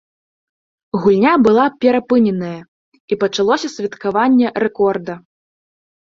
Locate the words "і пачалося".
3.15-3.67